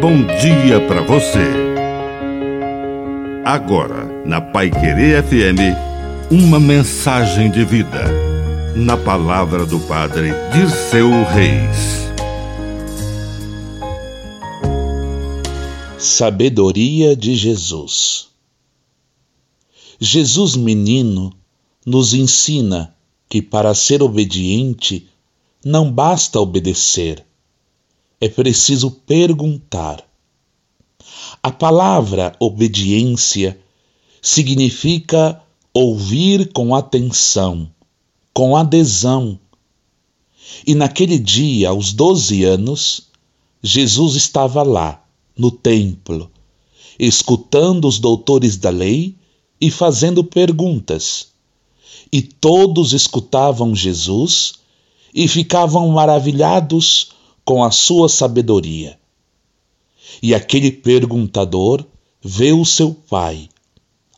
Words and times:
bom 0.00 0.24
dia 0.40 0.80
para 0.88 1.02
você. 1.02 1.44
Agora, 3.44 4.06
na 4.24 4.40
Pai 4.40 4.70
Querer 4.70 5.22
FM, 5.22 5.76
uma 6.30 6.58
mensagem 6.58 7.50
de 7.50 7.62
vida. 7.66 8.06
Na 8.74 8.96
palavra 8.96 9.66
do 9.66 9.78
Padre 9.80 10.30
Dirceu 10.54 11.10
Reis. 11.24 12.08
Sabedoria 15.98 17.14
de 17.14 17.34
Jesus. 17.34 18.28
Jesus 20.00 20.56
menino 20.56 21.30
nos 21.84 22.14
ensina 22.14 22.94
que 23.28 23.42
para 23.42 23.74
ser 23.74 24.02
obediente 24.02 25.06
não 25.62 25.92
basta 25.92 26.40
obedecer, 26.40 27.22
é 28.20 28.28
preciso 28.28 28.90
perguntar. 28.90 30.04
A 31.42 31.50
palavra 31.50 32.36
obediência 32.38 33.58
significa 34.20 35.42
ouvir 35.72 36.52
com 36.52 36.74
atenção, 36.74 37.70
com 38.34 38.54
adesão. 38.54 39.38
E 40.66 40.74
naquele 40.74 41.18
dia, 41.18 41.70
aos 41.70 41.92
doze 41.92 42.44
anos, 42.44 43.08
Jesus 43.62 44.16
estava 44.16 44.62
lá, 44.62 45.02
no 45.36 45.50
templo, 45.50 46.30
escutando 46.98 47.88
os 47.88 47.98
doutores 47.98 48.58
da 48.58 48.68
lei 48.68 49.16
e 49.58 49.70
fazendo 49.70 50.22
perguntas. 50.22 51.28
E 52.12 52.20
todos 52.20 52.92
escutavam 52.92 53.74
Jesus 53.74 54.54
e 55.14 55.26
ficavam 55.26 55.88
maravilhados 55.88 57.12
com 57.50 57.64
a 57.64 57.72
sua 57.72 58.08
sabedoria. 58.08 58.96
E 60.22 60.36
aquele 60.36 60.70
perguntador 60.70 61.84
vê 62.22 62.52
o 62.52 62.64
seu 62.64 62.94
pai, 62.94 63.48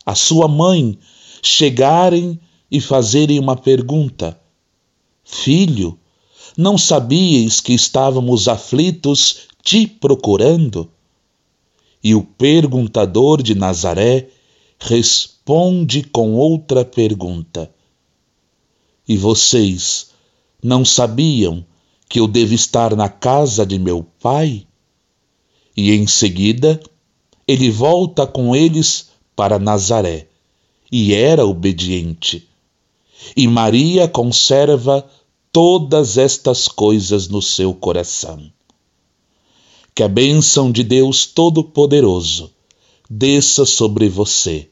a 0.05 0.13
sua 0.13 0.47
mãe, 0.47 0.99
chegarem 1.41 2.39
e 2.69 2.79
fazerem 2.79 3.39
uma 3.39 3.55
pergunta: 3.55 4.39
Filho, 5.23 5.97
não 6.55 6.77
sabias 6.77 7.59
que 7.59 7.73
estávamos 7.73 8.47
aflitos 8.47 9.47
te 9.63 9.87
procurando? 9.87 10.87
E 12.03 12.13
o 12.13 12.21
perguntador 12.21 13.41
de 13.41 13.55
Nazaré 13.55 14.29
responde 14.77 16.03
com 16.03 16.35
outra 16.35 16.85
pergunta: 16.85 17.73
E 19.07 19.17
vocês 19.17 20.11
não 20.61 20.85
sabiam 20.85 21.65
que 22.13 22.19
eu 22.19 22.27
devo 22.27 22.53
estar 22.53 22.95
na 22.95 23.09
casa 23.09 23.65
de 23.65 23.79
meu 23.79 24.05
pai? 24.21 24.67
E 25.75 25.93
em 25.93 26.05
seguida 26.05 26.79
ele 27.47 27.71
volta 27.71 28.27
com 28.27 28.55
eles 28.55 29.09
para 29.35 29.57
Nazaré, 29.57 30.27
e 30.91 31.11
era 31.15 31.43
obediente. 31.43 32.47
E 33.35 33.47
Maria 33.47 34.07
conserva 34.07 35.03
todas 35.51 36.19
estas 36.19 36.67
coisas 36.67 37.27
no 37.29 37.41
seu 37.41 37.73
coração. 37.73 38.47
Que 39.95 40.03
a 40.03 40.07
bênção 40.07 40.71
de 40.71 40.83
Deus 40.83 41.25
Todo-Poderoso 41.25 42.51
desça 43.09 43.65
sobre 43.65 44.07
você, 44.07 44.69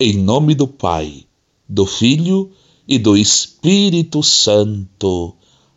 em 0.00 0.14
nome 0.14 0.54
do 0.54 0.66
Pai, 0.66 1.26
do 1.68 1.84
Filho 1.84 2.50
e 2.88 2.98
do 2.98 3.18
Espírito 3.18 4.22
Santo. 4.22 5.36